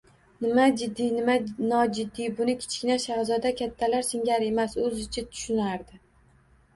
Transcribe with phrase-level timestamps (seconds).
[0.43, 1.33] Nima jiddiy, nima
[1.73, 6.01] nojiddiy— buni Kichkina shahzoda kattalar singari emas, o‘zicha tushunardi.